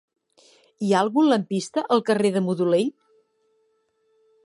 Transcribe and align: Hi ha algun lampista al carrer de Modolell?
Hi 0.87 0.93
ha 0.95 1.01
algun 1.05 1.29
lampista 1.33 1.85
al 1.97 2.03
carrer 2.09 2.35
de 2.39 2.45
Modolell? 2.49 2.91